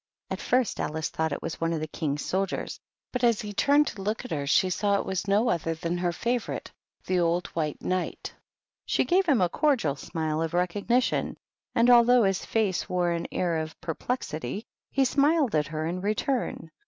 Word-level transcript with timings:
At 0.31 0.41
first 0.41 0.79
Alice 0.79 1.09
thought 1.09 1.31
it 1.31 1.43
was 1.43 1.61
one 1.61 1.73
of 1.73 1.79
the 1.79 1.85
King's 1.87 2.25
sol 2.25 2.47
diers, 2.47 2.79
but 3.13 3.23
as 3.23 3.39
he 3.41 3.53
turned 3.53 3.85
to 3.85 4.01
look 4.01 4.25
at 4.25 4.31
her, 4.31 4.47
she 4.47 4.71
saw 4.71 4.95
it 4.97 5.05
was 5.05 5.27
no 5.27 5.47
other 5.47 5.75
than 5.75 5.99
her 5.99 6.11
favorite, 6.11 6.71
the 7.05 7.19
old 7.19 7.45
White 7.53 7.83
Knight. 7.83 8.33
She 8.87 9.05
gave 9.05 9.27
him 9.27 9.41
a 9.41 9.47
cordial 9.47 9.95
smile 9.95 10.41
of 10.41 10.53
recog 10.53 10.87
nition, 10.87 11.35
and, 11.75 11.87
although 11.91 12.23
his 12.23 12.43
face 12.47 12.89
wore 12.89 13.11
an 13.11 13.27
air 13.31 13.57
of 13.59 13.79
per 13.79 13.93
plexity, 13.93 14.63
he 14.89 15.05
smiled 15.05 15.53
at 15.53 15.67
her 15.67 15.85
in 15.85 16.01
return. 16.01 16.71